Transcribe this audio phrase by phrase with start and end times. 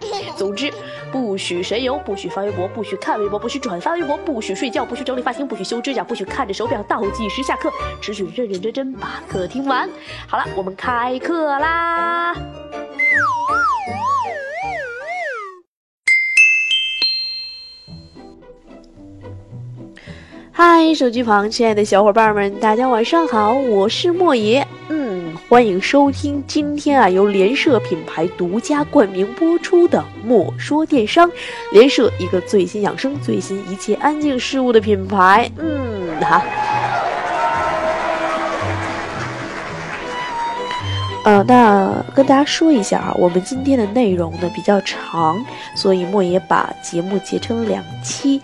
[0.36, 0.72] 总之，
[1.12, 7.70] 不许神游，不许发微博，不许看微博，不许转发微博，不许睡觉，不许整理发型，不许修指甲，不许看着手表倒计时下课，
[8.00, 9.88] 只许认认真真把课听完。
[10.26, 12.34] 好了，我们开课啦！
[20.56, 24.66] 嗨，手机旁亲爱的小伙伴们，大家晚上好，我是莫爷。
[24.88, 29.53] 嗯欢迎收听今天啊由联社品牌独家冠名播
[29.88, 31.28] 的《莫说电商》，
[31.72, 35.50] 联社一个最新养生、最新一切安静事物的品牌。
[35.58, 36.42] 嗯哈，
[41.24, 45.44] 呃，那跟大家说一下啊，我们今天的内容呢比较长，
[45.74, 48.40] 所以莫爷把节目截成两期。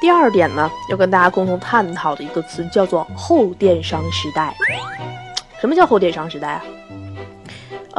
[0.00, 4.54] 第二点呢，要跟大家共同探讨的一个词叫做后电商时代。
[5.60, 6.64] 什么叫后电商时代啊？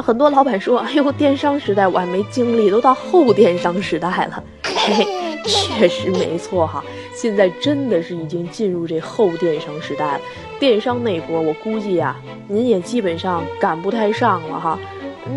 [0.02, 4.44] 很多老板说，哎呦，电商时代我还没经历，都到后电商时代了。
[4.64, 5.06] 嘿嘿，
[5.44, 10.22] 确实没错哈，现在真的是已经进入这后电商时代了。
[10.60, 12.16] 电商那波，我估计啊，
[12.48, 14.80] 您也基本上赶不太上了哈。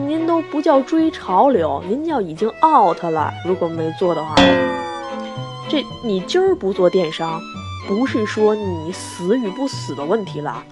[0.06, 3.32] 您都不叫追潮流，您叫已经 out 了。
[3.44, 4.34] 如果没做的话，
[5.68, 7.40] 这你今儿不做电商，
[7.88, 10.62] 不是说你死与不死的问题了。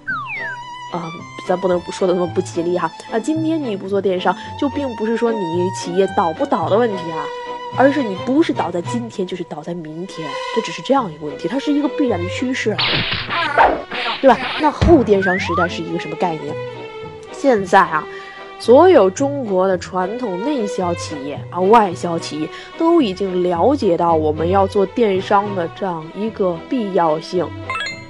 [0.91, 1.11] 啊，
[1.47, 3.19] 咱不能说的那么不吉利哈啊！
[3.19, 7.25] 今天你不做电商，就并不是说你企业倒不倒的问题啊，
[7.77, 12.79] 而是你不是倒在今天，就是倒在明天，这只是这样一个问题，它是一个必然的趋势啊，
[14.23, 14.39] 对吧？
[14.61, 16.55] 那后电商时代是一个什么概念？
[17.33, 18.03] 现在啊，
[18.59, 22.49] 所有中国的传统内销企业啊、外销企业
[22.79, 27.47] 都已经了解到我们要做电商的这样一个必要性。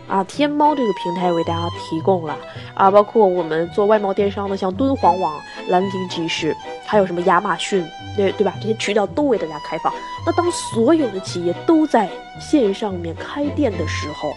[0.09, 2.37] 啊，天猫这个平台为大家提供了
[2.75, 5.39] 啊，包括我们做外贸电商的，像敦煌网、
[5.69, 7.85] 兰亭集市，还有什么亚马逊，
[8.17, 8.55] 对对吧？
[8.61, 9.93] 这些渠道都为大家开放。
[10.25, 12.09] 那当所有的企业都在
[12.41, 14.31] 线上面开店的时候，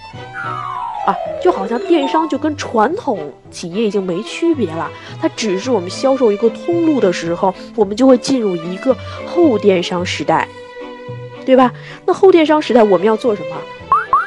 [1.06, 4.90] 啊，就好像电商就跟传统企业已经没区别了，
[5.22, 8.94] 它只是我们销售一个通路的时候，我们就会进入一个
[9.26, 10.46] 后电商时代，
[11.46, 11.72] 对吧？
[12.06, 13.56] 那后电商时代我们要做什么？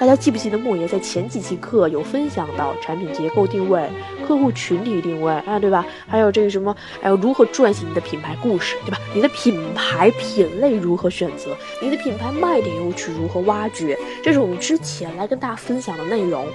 [0.00, 3.88] 大家记不记得莫爷在前几期课有分享到产品结构定位、
[4.26, 5.86] 客户群体定位啊，对吧？
[6.06, 8.98] 还有这个什么，还有如何撰写你的品牌故事，对吧？
[9.14, 11.56] 你的品牌品类如何选择？
[11.80, 13.96] 你的品牌卖点又去如何挖掘？
[14.22, 16.46] 这是我们之前来跟大家分享的内容，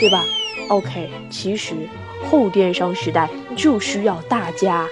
[0.00, 0.24] 对吧
[0.68, 1.74] ？OK，其实
[2.28, 4.88] 后电商时代就需要大家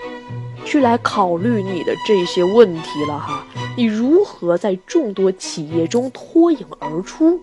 [0.64, 3.44] 去来考虑你的这些问题了哈。
[3.76, 7.40] 你如何在众多企业中脱颖而出？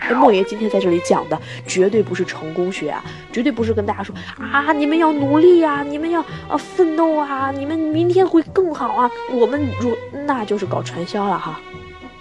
[0.00, 9.10] 哎，莫爷今天在这里讲的绝对不是成功学啊，绝对不是跟大家说啊，你们要努力呀，你们要啊奋斗啊，你们明天会更好啊。
[9.32, 11.60] 我们如那就是搞传销了哈，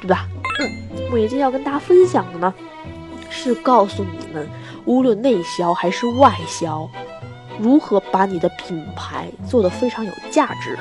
[0.02, 0.28] 对吧？
[0.60, 2.54] 嗯，莫爷今天要跟大家分享的呢，
[3.30, 4.48] 是告诉你们，
[4.86, 6.90] 无论内销还是外销，
[7.59, 10.78] 如何把你的品牌做得非常有价值。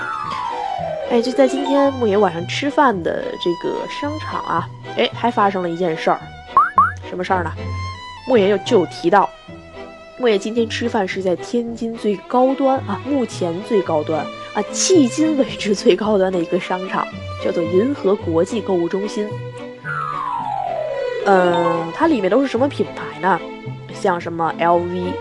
[1.10, 6.18] 哎，就在今天，莫爷晚上吃饭的这个商场啊，哎，还发生了一件事儿，
[7.08, 7.52] 什么事儿呢？
[8.26, 9.30] 莫爷又就提到，
[10.18, 14.20] 莫爷今天吃饭是在天津最高端啊，目前最高端
[14.54, 17.06] 啊，迄今为止最高端的一个商场，
[17.44, 19.28] 叫做银河国际购物中心。
[21.24, 23.40] 嗯，它里面都是什么品牌呢？
[23.94, 25.12] 像什么 LV。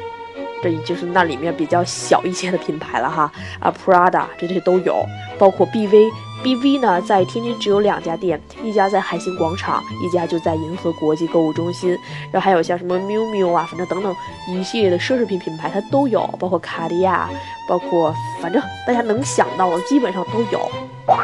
[0.66, 5.06] 这就是那里面比较小一些的品牌了哈啊，Prada 这些都有，
[5.38, 11.92] 包括 BV，BV 呢在天津只有两家店，一家在海星广场，一家就在银河国际购物中心。
[12.32, 14.16] 然后还有像什么 miu miu 啊，反正等等
[14.50, 17.30] 一系列的奢侈品品牌它都有，包括卡地亚，
[17.70, 18.12] 包括
[18.42, 20.60] 反正大家能想到的基本上都有
[21.06, 21.22] 啊。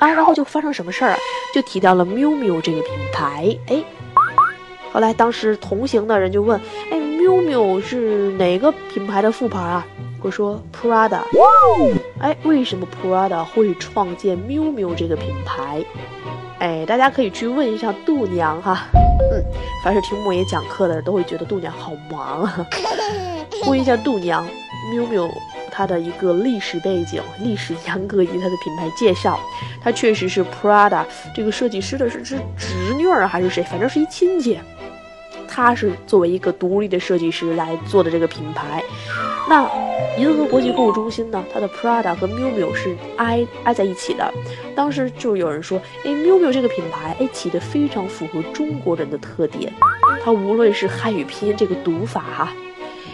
[0.00, 1.18] 然后就发生什么事儿啊？
[1.54, 3.84] 就提到了 miu miu 这个品牌，哎，
[4.92, 6.60] 后来当时同行的人就问，
[6.90, 7.09] 哎。
[7.30, 9.86] Miu miu 是哪个品牌的副牌啊？
[10.20, 11.20] 我说 Prada。
[12.18, 15.84] 哎，为什么 Prada 会创建 miu miu 这个品牌？
[16.58, 18.86] 哎，大家可以去问一下度娘哈。
[19.32, 19.42] 嗯，
[19.84, 22.66] 凡是听莫爷讲课的都会觉得度娘好忙啊。
[23.66, 24.44] 问一下度娘
[24.92, 25.30] ，miu miu
[25.70, 29.38] 它的一个历史背景、历史沿革以及它的品牌介绍。
[29.82, 31.04] 它确实是 Prada
[31.34, 33.62] 这个设计师的是是侄女儿还是谁？
[33.62, 34.58] 反正是一亲戚。
[35.50, 38.82] 他是作为一个独立的设计师来做的这个品牌。
[39.48, 39.68] 那
[40.16, 41.44] 银河国际购物中心呢？
[41.52, 44.32] 它的 Prada 和 Miu Miu 是挨挨在一起的。
[44.76, 49.72] 当时就有人说，哎，Miu Miu 这个品牌，哎，起的非常符合中国人的特点。
[50.22, 52.52] 它无论是汉语拼音这个读法哈。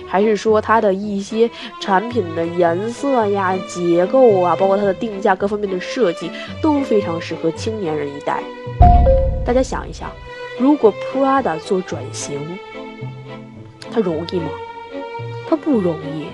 [0.08, 1.50] 还是说它的一些
[1.80, 6.30] 产品的颜色呀、结构啊，包括它的定价各方面的设计，
[6.62, 8.40] 都非常适合青年人一代。
[9.44, 10.08] 大家想一想，
[10.58, 12.40] 如果 Prada 做转型，
[13.92, 14.48] 它容易吗？
[15.48, 16.26] 它不容易，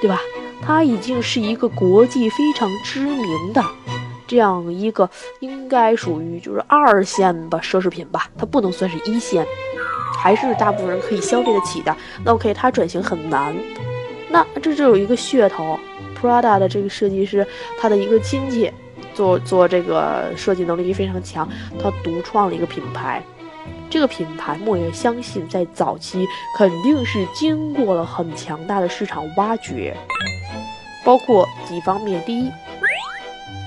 [0.00, 0.20] 对吧？
[0.60, 3.64] 它已经是一个国际非常知名的
[4.26, 5.08] 这样一个，
[5.40, 9.46] 应该属于就是二线吧奢侈品吧，它不能算是一线。
[10.20, 11.96] 还是大部分人可以消费得起的。
[12.24, 13.54] 那 OK，它转型很难。
[14.30, 15.78] 那这就有一个噱头
[16.20, 17.46] ，Prada 的这个设计师，
[17.80, 18.70] 他的一个亲戚，
[19.14, 21.48] 做做这个设计能力非常强，
[21.80, 23.22] 他独创了一个品牌。
[23.90, 26.26] 这个品牌，莫言相信在早期
[26.56, 29.96] 肯定是经过了很强大的市场挖掘，
[31.04, 32.22] 包括几方面。
[32.24, 32.50] 第一，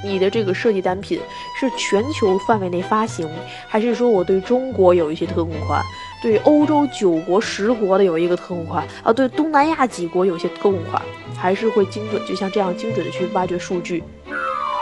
[0.03, 1.19] 你的这个设计单品
[1.59, 3.27] 是全球范围内发行，
[3.67, 5.83] 还是说我对中国有一些特供款？
[6.21, 11.01] 对欧洲九国十国的有一个特供款啊，对东南亚几国有些特供款，
[11.35, 14.03] 还是会精准，就像这样精准的去挖掘数据。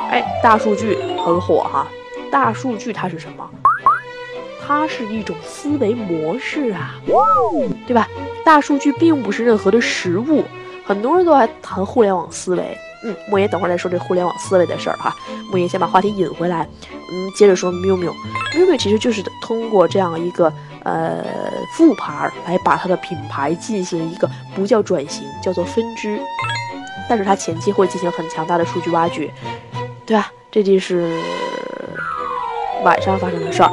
[0.10, 1.88] 哎，大数据很火哈，
[2.30, 3.50] 大数据它是什么？
[4.70, 6.94] 它是一种思维模式啊，
[7.88, 8.08] 对吧？
[8.46, 10.44] 大数据并不是任何的实物，
[10.86, 12.78] 很多人都爱谈互联网思维。
[13.04, 15.16] 嗯，莫言等会儿再说这互联网思维的事儿哈。
[15.50, 18.14] 莫言先把话题引回来，嗯，接着说 miu miu。
[18.54, 21.26] miu miu 其实就是通过这样一个呃
[21.76, 26.20] 复牌来把它的品牌进行一个不叫转型，叫做分支。
[27.10, 29.34] 但是它前期会进行很强大的数据挖掘，
[30.06, 30.32] 对吧？
[30.52, 31.20] 这就是
[32.84, 33.72] 晚上发生的事儿。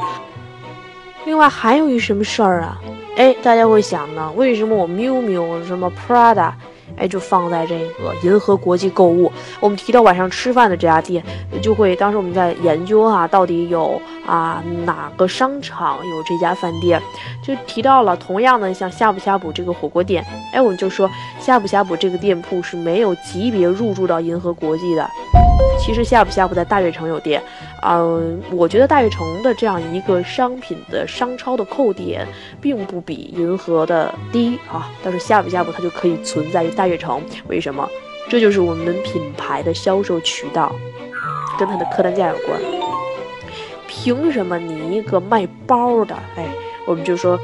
[1.26, 2.78] 另外还有一什么事儿啊？
[3.16, 6.52] 哎，大家会想呢，为什么我 miu miu 什么 Prada？
[6.96, 9.30] 哎，就放在这个银河国际购物。
[9.58, 11.22] 我们提到晚上吃饭的这家店，
[11.60, 17.02] 就会当时我们在研究哈，到底有啊哪个商场有这家饭店，
[17.42, 20.24] 就提到了同样的像呷哺呷哺这个火锅店。
[20.52, 25.10] 哎，我们就说呷哺呷哺这个店铺是没有级别入驻到银河国际的。
[25.78, 27.40] 其实呷哺呷哺在大悦城有店，
[27.82, 32.26] 嗯，我觉得大悦城的这样一个商品的商超的扣点，
[32.60, 34.90] 并不比银河的低啊。
[35.04, 37.88] 但是呷哺呷哺它就可以存在于大悦城，为什么？
[38.28, 40.74] 这就是我们品牌的销售渠道，
[41.58, 42.60] 跟它的客单价有关。
[43.86, 46.46] 凭什么你一个卖包的，哎，
[46.86, 47.38] 我们就说。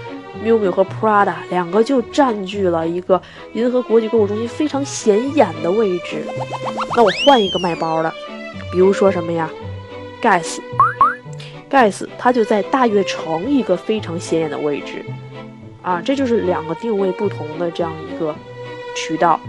[0.44, 3.20] Miu miu 和 Prada 两个就占据了一个
[3.54, 6.24] 银河国际购物中心非常显眼的位置。
[6.96, 8.12] 那我换一个卖包的，
[8.72, 9.50] 比如说什么呀
[10.22, 15.04] ？Guess，Guess 它就在大悦城一个非常显眼的位置。
[15.82, 18.32] 啊，这就是两个定位不同的这样一个
[18.94, 19.40] 渠道。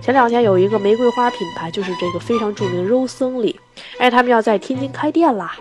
[0.00, 3.54] 前两天有一个玫瑰花品牌，就是这个非常著名的 Rose Only，
[4.00, 5.54] 哎，他们要在天津开店啦。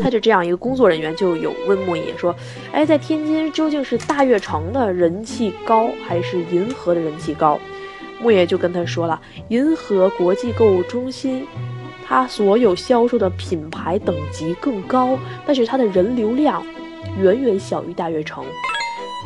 [0.00, 2.34] 他就这样一个工作人员就有问莫言说
[2.72, 7.58] ：“哎，在天津究竟是大悦城的人气高，还是银河的人气高？”
[8.22, 9.20] 莫言就跟他说了
[9.50, 11.46] ：“银河国际购物中心，
[12.06, 16.64] 它所有销售的品牌等级更高，但是它的人流量
[17.20, 18.44] 远远小于大悦城。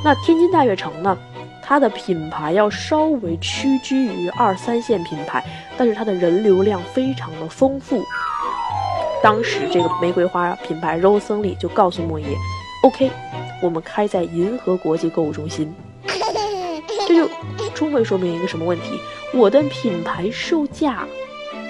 [0.03, 1.19] 那天津大悦城呢？
[1.63, 5.43] 它的品牌要稍微屈居于二三线品牌，
[5.79, 8.03] 但是它的人流量非常的丰富。”
[9.23, 12.29] 当时这个玫瑰花品牌 Rose Only 就告诉莫言
[12.83, 13.11] ：“OK，
[13.63, 15.73] 我们开在银河国际购物中心。”
[17.07, 17.29] 这就
[17.73, 18.99] 充分说明一个什么问题？
[19.33, 21.07] 我的品牌售价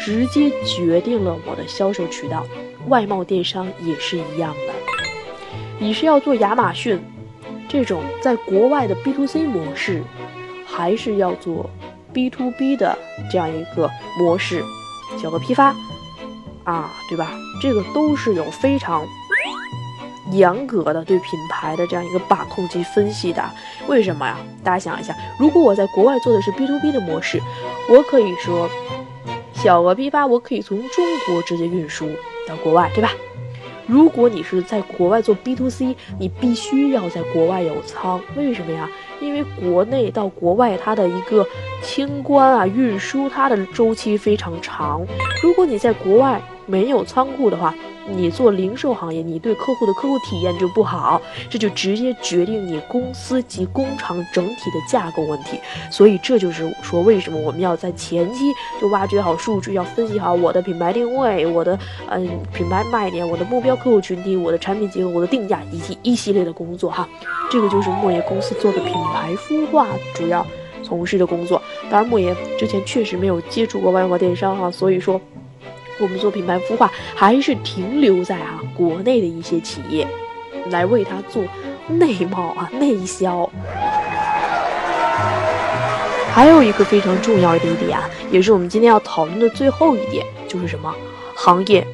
[0.00, 2.44] 直接决定了我的销售渠道。
[2.88, 4.72] 外贸电商也是一样的。
[5.78, 6.98] 你是要做亚马逊
[7.72, 10.02] 这种在国外的 B to C 模式，
[10.66, 11.70] 还是要做
[12.12, 12.98] B to B 的
[13.30, 14.62] 这样一个模式？
[15.16, 15.74] 小额批发？
[16.64, 17.30] 啊，对吧？
[17.62, 19.02] 这个都是有非常
[20.30, 23.42] 严格的对品牌的这样一个把控及分析的。
[23.88, 24.36] 为什么呀？
[24.62, 27.40] 大家想一下，如果我在国外做的是 B to B 的模式，
[27.88, 28.68] 我可以说
[29.54, 32.06] 小额批发，我可以从中国直接运输
[32.46, 33.10] 到国外，对吧？
[33.92, 38.18] 如果你是在国外做 B to C，你必须要在国外有仓。
[38.34, 38.88] 为什么呀？
[39.20, 41.46] 因为国内到国外它的一个
[41.82, 45.06] 清关啊、运输，它的周期非常长。
[45.42, 47.74] 如果你在国外没有仓库的话，
[48.08, 55.58] 你做零售行业，你对客户的客户体验就不好，这就直接决定你公司及工厂整体的架构问题。
[55.90, 61.78] 所以这就是说为什么我们要在前期就挖掘好数据，要分析好我的品牌定位、我的
[62.10, 67.08] 嗯品牌卖点、我的目标客户群体、我的产品结构、我的定价以及一系列的工作哈。
[67.50, 70.46] 这个就是莫言公司做的品牌孵化主要
[70.82, 71.62] 从事的工作。
[71.90, 75.20] 当然，莫言之前确实没有接触过外贸电商哈，所以说。
[75.98, 80.06] 我们做品牌孵化，还是停留在啊国内的一些企业，
[80.70, 81.44] 来为它做
[81.88, 83.48] 内贸啊内销。
[86.32, 90.94] 还有一个非常重要的一点啊，也是我们今天要讨论的最后一点，就是什么
[91.34, 91.86] 行业？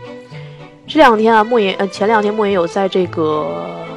[0.87, 3.88] 这两天啊，莫言呃前两天莫言有在这个。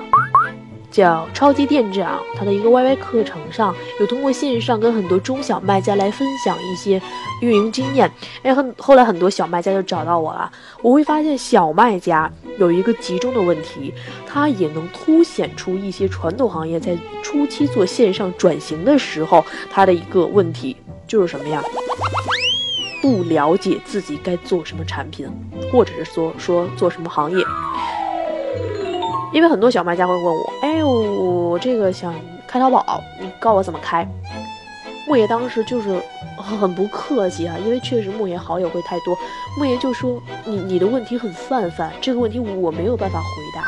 [0.92, 7.02] 叫超级店长，他的一个 YY 课程上有通过线上跟很多中小卖家来分享一些
[7.42, 8.12] 运营经验。
[8.44, 10.52] 哎，很后来很多小卖家就找到我了。
[10.82, 13.94] 我会发现小卖家有一个集中的问题，
[14.28, 20.76] 它也能凸显出一些传统行业在初期做线上转型的时候，它的一个问题
[21.08, 21.64] 就是什么呀？
[23.02, 25.28] 不了解自己该做什么产品，
[25.72, 27.44] 或者是说说做什么行业。
[29.34, 32.14] 因为很多小卖家会问我，哎，我这个想
[32.46, 34.08] 开淘宝，你告我怎么开？
[35.08, 36.02] 莫言当时就是
[36.38, 39.18] 很不客气啊，因为确实莫言好友会太多，
[39.58, 43.64] 莫言就说你你的问题很泛泛，这个问题我没有办法回答。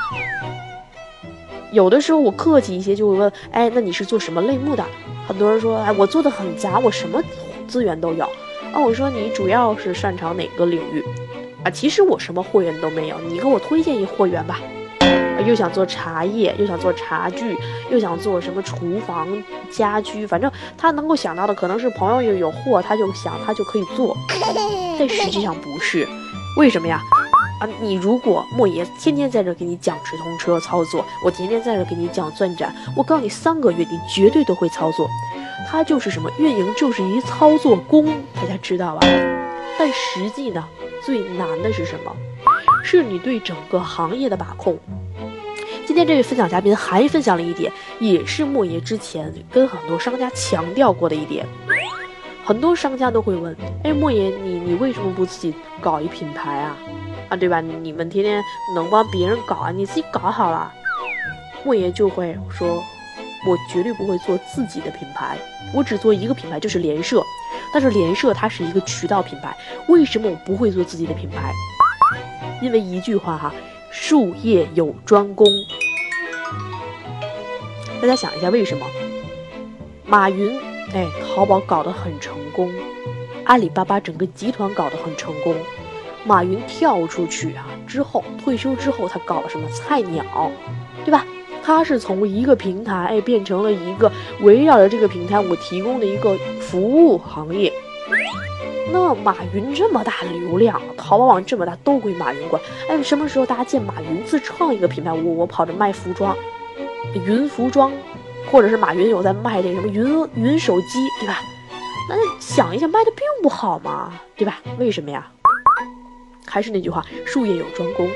[1.72, 4.84] 有的时候我客气一些就会问，哎，那你是做什么类目的？
[5.27, 7.22] 很多人说，哎，我做的很杂，我什么
[7.67, 8.25] 资源都有。
[8.74, 11.03] 啊，我说你主要是擅长哪个领域？
[11.63, 14.60] 啊，其实我什么货源都没有，你给我推荐一货源吧。
[15.45, 17.57] 又想做茶叶，又想做茶具，
[17.89, 19.27] 又想做什么厨房
[19.71, 24.15] 家居，反正他能够想到的，可能是朋友有有货，他就想他就可以做，
[24.97, 26.07] 但实际上不是，
[26.57, 27.01] 为什么呀？
[27.59, 35.07] 啊，你如果莫言天天在这给你讲直通车操作，我天天在这给你讲钻展，我告诉你三个月你绝对都会操作，
[35.69, 39.07] 他就是什么运营就是一操作工，大家知道吧？
[39.77, 40.63] 但实际呢，
[41.03, 42.15] 最难的是什么？
[42.83, 44.77] 是你对整个行业的把控。
[45.93, 51.45] 今天这位分享嘉宾还分享了一点，也是莫言之前跟很多商家强调过的一点。
[52.43, 56.75] 很多商家都会问：“哎，莫言，你你为什么不自己搞一品牌啊？
[57.29, 57.62] 啊，对吧？
[57.62, 58.43] 你们天天
[58.75, 60.73] 能帮别人搞啊，你自己搞好了。”
[61.63, 62.83] 莫言就会说
[63.47, 65.38] ：“我绝对不会做自己的品牌，
[65.75, 67.21] 我只做一个品牌，就是联社。
[67.71, 69.55] 但是联社它是一个渠道品牌，
[69.88, 71.51] 为什么我不会做自己的品牌？
[72.63, 73.53] 因为一句话哈，
[73.93, 75.47] 术业有专攻。”
[78.01, 78.85] 大家想一下，为什么
[80.05, 80.59] 马云
[80.93, 82.69] 哎，淘宝搞得很成功，
[83.45, 85.55] 阿里巴巴整个集团搞得很成功，
[86.25, 90.51] 马云跳出去啊之后，退休之后他搞了什么菜鸟，
[91.05, 91.25] 对吧？
[91.63, 97.71] 他是从一个平台哎变成了一个围绕着这个平台我提供的一个服务行业。
[98.93, 102.62] 那马云这么大流量，淘宝网这么大，都归马云管。
[102.88, 106.38] 哎，什么时候大家见马云自创一个品牌，我我跑着卖服装？
[107.25, 107.91] 云服装，
[108.51, 111.41] 或者是马云有在卖这什么云云手机，对吧？
[112.07, 114.62] 那想一下，卖的并不好嘛，对吧？
[114.77, 115.27] 为什么呀？
[116.45, 118.07] 还是那句话，术业有专攻。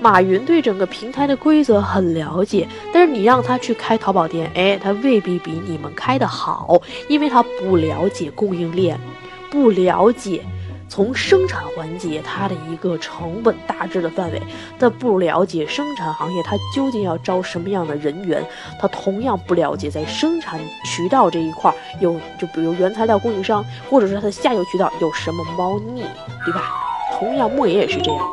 [0.00, 8.96] 马云对整个平台的规则很了解，但是你让他去开淘宝店，哎，他未必比你们开的好，因为他不了解供应链，
[9.50, 10.44] 不了解。
[10.90, 14.40] 从生产环节，它的一个成本大致的范围，
[14.78, 18.42] 他不了解生产行业，它究竟要招什么样的人员，
[18.80, 26.04] 他同样不了解在生产渠道这一块有，就比如原材料供应商，或者是它的下游渠道有什么猫腻，
[26.46, 26.87] 对吧？
[27.18, 28.24] 同样，莫言也是这样。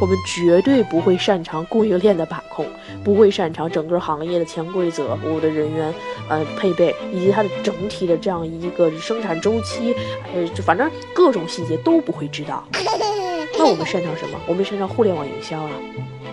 [0.00, 2.66] 我们绝对不会擅长供应链的把控，
[3.04, 5.94] 不会擅长整个行业的潜规则、我的人员
[6.28, 9.94] 呃配备以及它的整体的这样一个生产周期，
[10.34, 12.64] 呃，就反正各种细节都不会知道。
[13.56, 14.38] 那我们擅长什么？
[14.48, 15.70] 我们擅长互联网营销啊，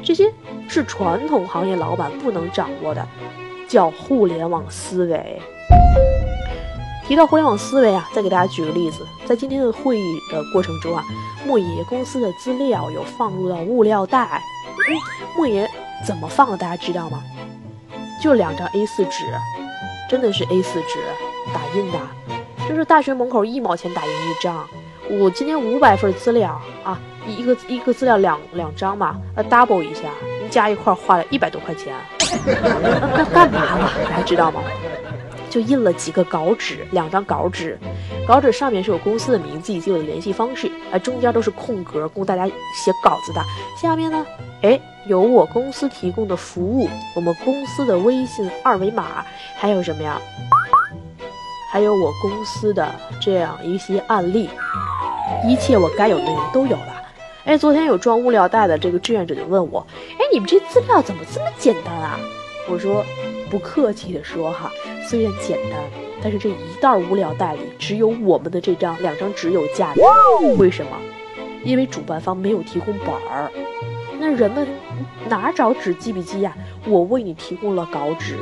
[0.04, 0.32] 这些
[0.68, 3.08] 是传统行业老板不能掌握的，
[3.68, 5.40] 叫互联网思维。
[7.08, 11.04] 提到互联网思维啊，再给大家举个例子，在今天的会议的过程中啊，
[11.46, 14.42] 莫爷公司的资料有放入到物料袋。
[15.36, 15.70] 莫爷
[16.06, 16.58] 怎么放的？
[16.58, 17.22] 大家知道吗？
[18.22, 19.26] 就两张 A4 纸，
[20.10, 21.00] 真的是 A4 纸
[21.54, 22.00] 打印的，
[22.70, 24.66] 就是大学门口一毛钱打印一张。
[25.10, 30.04] 我今天五百份资料啊，一个一个资料两两张嘛，呃，double 一下，
[30.50, 31.94] 加一块花了一百多块钱，
[32.46, 33.92] 那干嘛了？
[34.10, 34.62] 大家知道吗？
[35.52, 37.78] 就印了几个稿纸，两张稿纸，
[38.26, 43.44] 稿纸上面是有公司的名字以及我的联系方式，啊，中间都是空格供大家写稿子的。
[43.80, 44.26] 下面呢，
[44.62, 49.26] 哎，有我公司提供的服务，我们公司的微信二维码，
[49.58, 50.20] 还有什么呀？
[51.70, 52.90] 还有我公司的
[53.22, 54.50] 这样一些案例，
[55.48, 57.02] 一切我该有的人都有了。
[57.44, 62.18] 哎，昨天有装物料袋的这个志愿者就问我，哎，你们这资料怎么这么简单啊？
[62.70, 63.04] 我说，
[63.52, 64.72] 不客气的说哈，
[65.08, 65.78] 虽然简单，
[66.24, 70.02] 但是这一袋物料袋里只有我们的这张两张纸有价值。
[70.58, 70.92] 为什么？
[71.66, 73.52] 因为主办方没有提供本儿，
[74.20, 74.66] 那人们
[75.28, 76.56] 哪找纸记笔记呀？
[76.88, 78.38] 我为你提供了稿纸，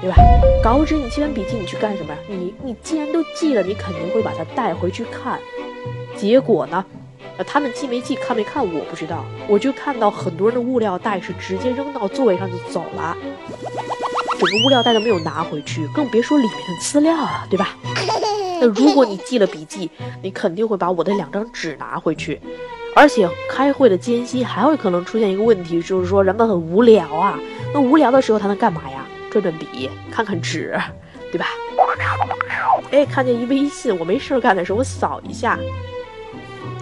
[0.00, 0.16] 对吧？
[0.62, 2.18] 稿纸你记完笔记你去干什么呀？
[2.28, 5.40] 你你既然都记了，你肯定会把它带回去看。
[6.16, 6.84] 结果呢？
[7.36, 9.24] 呃，他们记没记、看没看，我不知道。
[9.48, 13.16] 我就看到很多人的物料袋是直接扔到座位上就走了，
[14.46, 17.76] 整个物料袋都没有拿回去，更别说里面的资料了，对吧？
[18.60, 19.88] 那如果你记了笔记，
[20.20, 22.40] 你肯定会把我的两张纸拿回去。
[22.94, 27.38] 而且开会的间隙还会可能出现一个问题，就是说人们很无聊啊。
[27.72, 29.06] 那无聊的时候他能干嘛呀？
[29.30, 30.78] 转转笔，看看纸，
[31.30, 31.46] 对吧？
[32.90, 35.58] 哎，看见一微信，我没事干的时候我扫一下。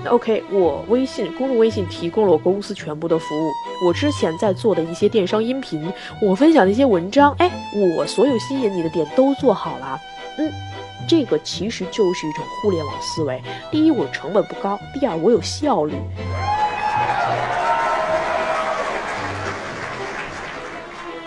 [0.07, 3.51] OK，我微信公众微信提供了我公司全部的服务。
[3.87, 7.51] 我之前在做的一些电商音频，我分享的一些文章，哎，
[7.97, 10.01] 我所有吸引你的点都做好了。
[10.39, 10.51] 嗯，
[11.07, 13.43] 这个其实就是一种互联网思维。
[13.71, 15.95] 第一，我成本不高；第二，我有效率。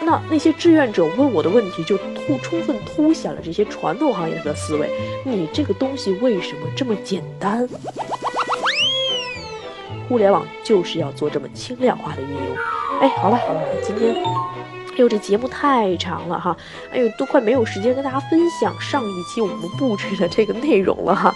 [0.06, 4.90] 那那些志愿者问我的问题，就突充分凸显了这些传统行业的思维。
[5.24, 7.68] 你这个东西为什么这么简单？
[10.08, 12.58] 互联网就是要做这么轻量化的运用。
[13.02, 16.56] 哎，好了好了，今天，哎呦这节目太长了哈，
[16.92, 21.34] 哎呦都快没有时间跟大家分享上一期我们布置的这个内容了哈。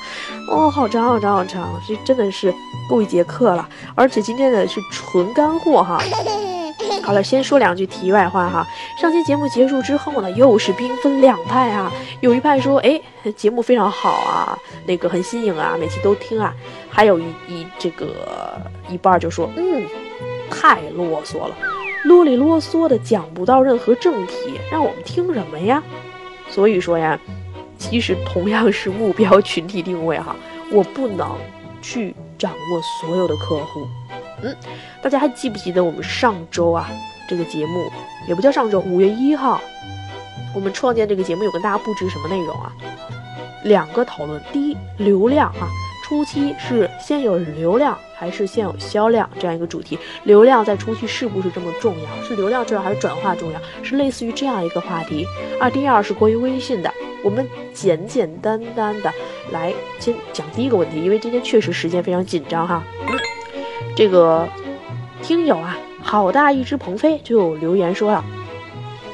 [0.49, 2.53] 哦，好长好长好长，这真的是
[2.89, 3.67] 够一节课了。
[3.95, 5.97] 而且今天呢是纯干货哈。
[7.07, 8.67] 好了，先说两句题外话哈。
[8.99, 11.89] 上期节目结束之后呢，又是兵分两派啊。
[12.19, 13.01] 有一派说，哎，
[13.33, 16.53] 节目非常好啊，那个很新颖啊，每期都听啊。
[16.89, 19.85] 还有一一这个一半就说，嗯，
[20.51, 21.55] 太啰嗦了，
[22.03, 25.81] 啰里啰嗦的讲不到任何正题，让我们听什么呀？
[26.49, 27.17] 所以说呀，
[27.77, 30.35] 其实同样是目标群体定位哈，
[30.69, 31.37] 我不能
[31.81, 33.87] 去掌握所有的客户。
[34.43, 34.55] 嗯，
[35.01, 36.89] 大家还记不记得我们上周啊
[37.27, 37.91] 这个节目
[38.27, 39.61] 也不叫上周，五月一号，
[40.53, 42.71] 我们创建这个节目有跟大家布置什么内容啊？
[43.63, 45.67] 两个讨论，第一，流量啊，
[46.05, 49.97] 初期是先有流量还是先有销量这样一个主题？
[50.23, 52.23] 流量在初期是不是这么重要？
[52.23, 53.59] 是流量重要还是转化重要？
[53.83, 55.25] 是类似于这样一个话题。
[55.59, 59.11] 啊，第二是关于微信的，我们简简单单的
[59.51, 62.83] 来先讲第一个问题，因为今天确实时间非常紧张哈。
[63.97, 64.47] 这个
[65.23, 68.23] 听友啊，好大一只鹏飞就留言说了，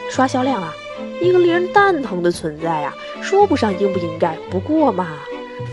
[0.09, 0.73] 刷销量啊，
[1.21, 5.07] 一个令人蛋疼的存在呀，说不上应不应该，不过嘛，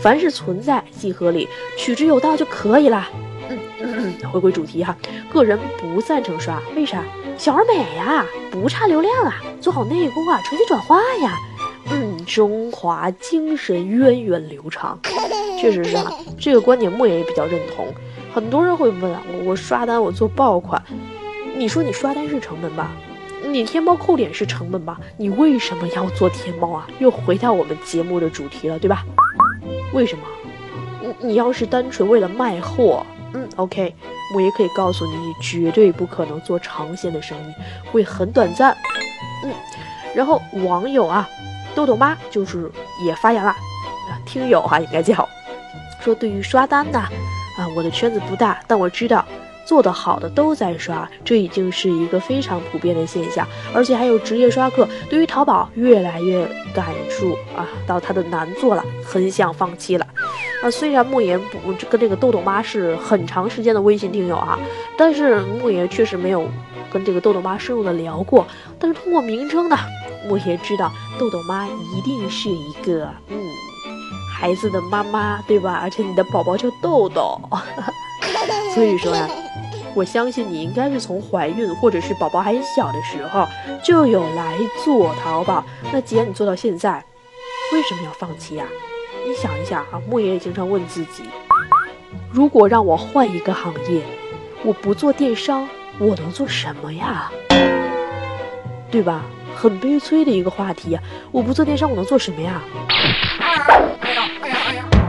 [0.01, 1.45] 凡是存在即合理，
[1.77, 3.05] 取之有道就可以了。
[3.49, 4.95] 嗯嗯嗯，回归主题哈，
[5.29, 7.03] 个人不赞成刷，为啥？
[7.37, 11.37] 小而美呀，不差流量啊，做好内功啊，成绩转化呀。
[11.91, 14.97] 嗯，中华精神源远流长，
[15.59, 17.93] 确实是啊，这个观点莫言也比较认同。
[18.33, 20.81] 很多人会问啊，我我刷单我做爆款，
[21.55, 22.91] 你说你刷单是成本吧？
[23.43, 24.99] 你天猫扣点是成本吧？
[25.17, 26.87] 你为什么要做天猫啊？
[26.99, 29.03] 又回到我们节目的主题了，对吧？
[29.93, 30.23] 为什么？
[31.01, 33.93] 你你要是单纯为了卖货，嗯，OK，
[34.35, 37.53] 我也可以告诉你，你绝对不可能做长线的生意，
[37.91, 38.77] 会很短暂。
[39.43, 39.51] 嗯，
[40.15, 41.27] 然后网友啊，
[41.75, 42.71] 豆豆妈就是
[43.03, 43.53] 也发言了，
[44.25, 45.27] 听友啊应该叫，
[45.99, 47.01] 说对于刷单呢。
[47.57, 49.25] 啊我的圈子不大，但我知道
[49.65, 54.87] 做得好的都在刷，这已经是一个非常普遍的现象，而且还有职业刷客。
[55.09, 60.07] 对于淘宝越来越感触啊，到它的难做了，很想放弃了。
[60.63, 64.59] 啊，虽然莫言不跟这个豆豆妈是很长时间的微信听友啊，
[64.97, 66.47] 但是莫言确实没有
[66.91, 68.45] 跟这个豆豆妈深入的聊过。
[68.79, 69.77] 但是通过名称呢，
[70.27, 73.50] 莫言知道豆豆妈一定是一个嗯。
[74.41, 75.77] 孩子的妈妈，对吧？
[75.83, 77.39] 而且你的宝宝叫豆豆，
[78.73, 79.29] 所以说呀，
[79.93, 83.47] 我相信你应该是从怀孕或者是宝宝还小的时候
[83.83, 85.63] 就有来做淘宝。
[85.93, 87.05] 那既然你做到现在，
[87.71, 88.65] 为什么要放弃呀？
[89.27, 91.21] 你想一想啊，莫言也经常问自己：
[92.31, 94.01] 如果让我换一个行业，
[94.63, 97.31] 我不做电商，我能做什么呀？
[98.89, 99.21] 对吧？
[99.55, 100.99] 很悲催的一个话题呀。
[101.31, 102.59] 我不做电商，我能做什么呀？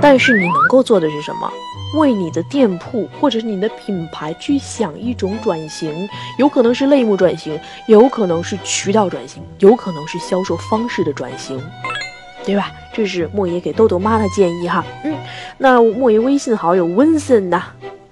[0.01, 1.51] 但是你能够做的是什么？
[1.95, 11.63] 为你的店铺或者是你的品牌去想一种转型，有可能是类目转型，有可能是渠道转型，有可能是销售方式的转型，
[12.47, 12.73] 对吧？
[12.95, 14.83] 这是莫爷给豆豆妈的建议哈。
[15.05, 15.15] 嗯，
[15.59, 17.63] 那莫爷微信好友温森呐，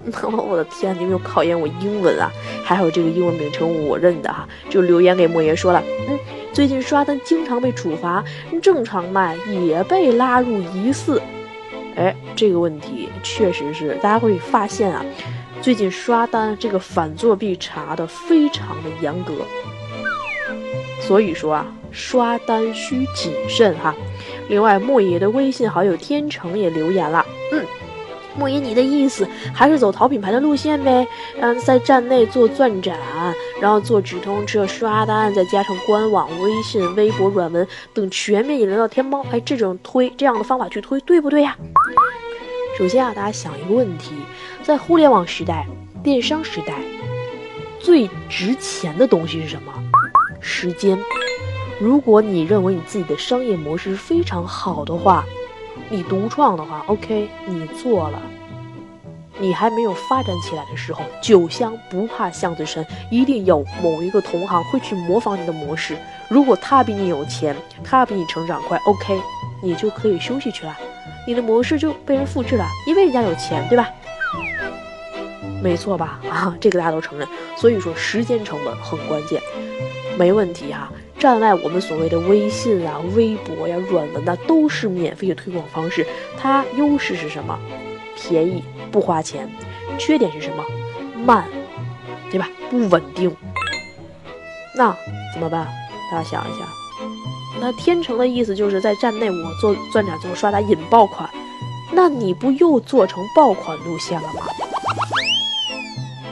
[0.47, 2.31] 我的天，你们又考验我英文啊？
[2.63, 6.19] 还有这个英文名称我认的哈，就留言给莫爷说了，嗯，
[6.53, 8.23] 最近刷单经常被处罚，
[8.61, 9.35] 正常卖
[9.67, 11.21] 也被拉入疑似。
[11.95, 15.05] 哎，这个问题确实是大家会发现啊，
[15.61, 19.33] 最近刷单这个反作弊查的非常的严格，
[21.01, 23.95] 所以说啊，刷单需谨慎哈。
[24.49, 27.65] 另外，莫爷的微信好友天成也留言了，嗯。
[28.37, 31.05] 莫言，你的意思还是走淘品牌的路线呗？
[31.41, 32.97] 嗯，在站内做钻展，
[33.61, 39.23] 然后做直通车刷单，再加上官网、微信、微博、软文等全面引流到天猫。
[39.31, 41.55] 哎，这种推这样的方法去推，对不对呀？
[42.77, 44.15] 首先啊，大家想一个问题，
[44.63, 45.67] 在互联网时代、
[46.03, 46.73] 电商时代，
[47.79, 49.71] 最值钱的东西是什么？
[50.41, 50.97] 时间。
[51.79, 55.23] 如果你认为你自己的商业模式非常好的话。
[55.89, 58.21] 你独创的话，OK，你做了，
[59.41, 65.97] 你还没有发展起来的时候，酒香不怕巷子深，一定有某一个同行会去模仿你的模式。
[66.29, 69.19] 如果他比你有钱，他比你成长快，OK，
[69.63, 70.77] 你就可以休息去了，
[71.25, 73.89] 你的模式就被人复制了，因为人家有钱，对吧？
[75.61, 76.19] 没错吧？
[76.29, 77.27] 啊，这个大家都承认。
[77.57, 79.41] 所以说，时间成本很关键，
[80.19, 80.91] 没问题哈。
[81.17, 86.05] 站外，我们所谓的微信啊、微博呀、软文呐，都是免费的推广方式。
[86.37, 87.59] 它优势是什么？
[88.15, 89.49] 便宜，不花钱。
[89.97, 90.63] 缺点是什么？
[91.25, 91.45] 慢，
[92.29, 92.47] 对吧？
[92.69, 93.35] 不稳定。
[94.75, 94.95] 那
[95.33, 95.67] 怎么办？
[96.11, 96.65] 大家想一下。
[97.59, 101.29] 那天成的意思就是在站内我做钻展做刷单引爆款，
[101.91, 104.41] 那你不又做成爆款路线了吗？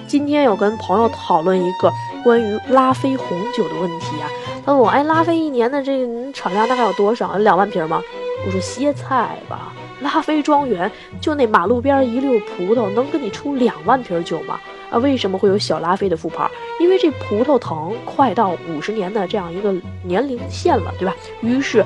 [0.07, 1.91] 今天有跟朋友讨论一个
[2.23, 4.27] 关于拉菲红酒的问题啊。
[4.65, 7.37] 他问我：“哎，拉菲一年的这个产量大概有多少？
[7.37, 8.01] 两万瓶吗？”
[8.45, 10.89] 我说：“歇菜吧，拉菲庄园
[11.21, 14.59] 就那马路边一溜葡萄，能给你出两万瓶酒吗？
[14.89, 16.49] 啊，为什么会有小拉菲的副牌？
[16.79, 21.15] 因为这葡萄藤快到五十年的这样一个年龄线了，对吧？
[21.41, 21.85] 于是，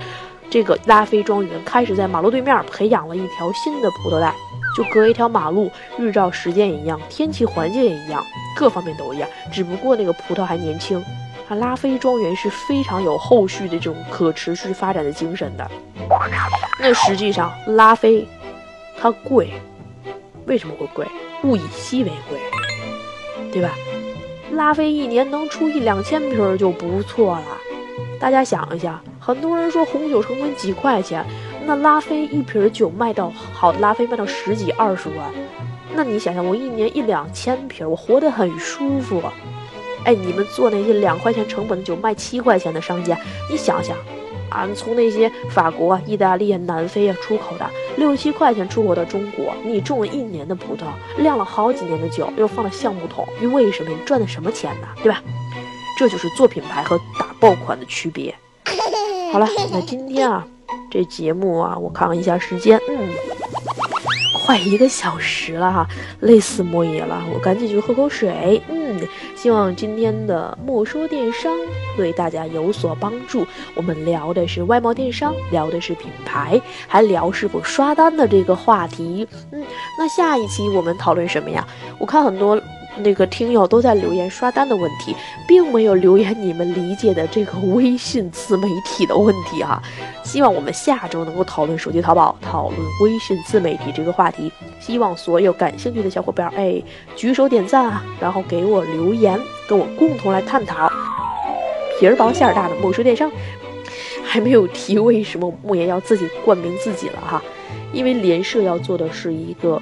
[0.50, 4.34] 这个拉菲庄园开始在马路对面培养了一条新的葡萄带，
[4.78, 8.24] 就隔一条马路，日照时间也一样，天气环境也一样，
[8.56, 11.04] 各方面都一样，只不过那个葡萄还年轻。”
[11.50, 15.70] 啊，拉菲庄园是非常有后续的这种可持续发展的精神的。
[16.80, 18.28] 那实际上，拉菲
[19.00, 19.52] 它贵，
[20.46, 21.08] 为什么会贵？
[21.44, 22.40] 物以稀为贵，
[23.52, 23.70] 对吧？
[24.52, 27.46] 拉菲一年能出一两千瓶就不错了。
[28.20, 31.26] 大家想一下，很多人说红酒成本几块钱，
[31.66, 35.30] 那拉菲一瓶酒卖到好的拉菲卖到十几二十万，
[35.94, 39.22] 那你想想，我一年一两千瓶，我活得很舒服。
[40.06, 43.18] 哎，你们做那些两块钱成本的酒卖七块钱的商家，
[43.50, 43.98] 你想想，
[44.54, 50.84] 啊，从那些法国、意大利、南非啊出口的六七块钱出口到中国，你种了一年的葡萄，
[51.22, 53.90] 酿了好几年的酒，又放了橡木桶，你为什么？
[53.90, 54.88] 你赚的什么钱呢？
[55.02, 55.22] 对吧？
[55.98, 58.34] 这就是做品牌和打爆款的区别。
[59.32, 60.46] 好了，那今天啊，
[60.92, 63.10] 这节目啊，我看了一下时间，嗯。
[64.46, 65.88] 快一个小时了哈，
[66.20, 68.62] 累死莫爷了，我赶紧去喝口水。
[68.68, 69.00] 嗯，
[69.38, 71.56] 希望今天的莫说电商
[71.96, 73.46] 对大家有所帮助。
[73.76, 79.28] 我们聊的是外贸电商，聊的是品牌，还聊是否刷单的这个话题。
[79.52, 79.64] 嗯，
[79.98, 81.68] 那下一期我们讨论什么呀？
[81.98, 82.60] 我看很多。
[82.96, 85.16] 那个听友都在留言刷单的问题，
[85.48, 89.82] 并没有留言你们理解的这个微信自媒体的问题哈。
[90.24, 94.52] 希望我们下周能够讨论手机淘宝，讨论微信自媒体这个话题。
[94.80, 96.80] 希望所有感兴趣的小伙伴哎
[97.16, 100.88] 举手点赞啊，然后给我留言，跟我共同来探讨。
[102.00, 103.32] 皮儿薄馅儿大的莫说电商，
[104.24, 107.42] 还没有提为什么莫言要自己冠名自己了哈，
[107.92, 109.82] 因为联社要做的是一个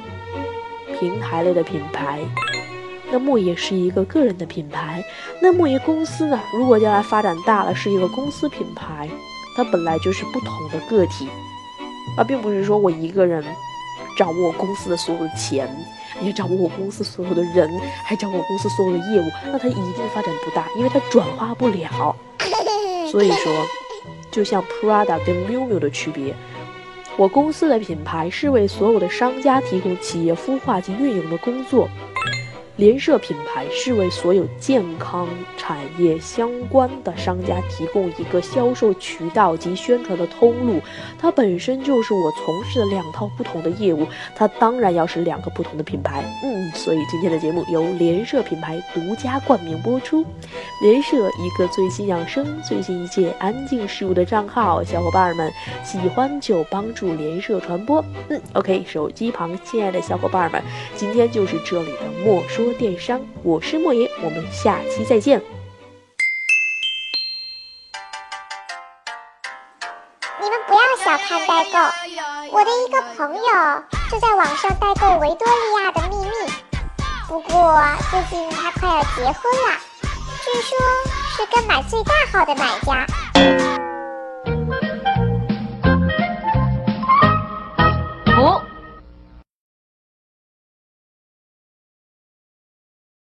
[0.99, 2.19] 平台类的品牌。
[3.13, 5.03] 那莫爷是一个个人的品牌，
[5.41, 6.39] 那莫爷公司呢？
[6.53, 9.09] 如果将来发展大了，是一个公司品牌，
[9.55, 11.27] 它本来就是不同的个体，
[12.17, 13.43] 而并不是说我一个人
[14.17, 15.69] 掌握公司的所有的钱，
[16.21, 17.69] 也掌握我公司所有的人，
[18.05, 22.15] 还掌握我公司所有的业务，那它一定发展不大，因为它转化不了。
[23.11, 23.51] 所以说，
[24.31, 26.33] 就像 Prada 跟 Miu Miu 的区别，
[27.17, 31.89] 我公司的品牌是为所有的商家提供企业孵化及运营的工作。
[32.77, 40.81] 联社品牌是为所有健康产业相关的商家提供一个销售渠道及宣传的通路，
[41.19, 46.23] 它本身就是我从事的两套不同的业务，它当然要是两个不同的品牌。
[46.43, 50.25] 嗯，所以今天的节目由联社品牌独家冠名播出。
[50.81, 55.51] 联社一个最新养生、最新一届安静事物的账号，小伙伴们
[55.83, 58.03] 喜欢就帮助联社传播。
[58.29, 60.63] 嗯，OK，手机旁亲爱的小伙伴们，
[60.95, 62.73] 今天就是这里的莫说。
[62.81, 65.39] 电商，我是莫言，我们下期再见。
[70.41, 71.77] 你们不要小看代购，
[72.51, 76.31] 我的一个朋友就在网上代购维多利亚的秘密，
[77.27, 79.77] 不过最近他快要结婚了，
[80.43, 80.75] 据说
[81.37, 83.05] 是跟买最大号的买家。